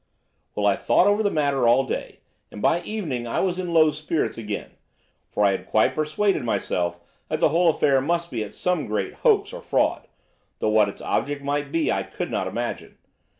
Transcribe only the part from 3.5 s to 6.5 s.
in low spirits again; for I had quite persuaded